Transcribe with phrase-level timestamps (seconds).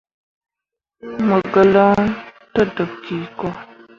[1.25, 1.99] Mo gǝlaŋ
[2.53, 3.47] to deb ki ko.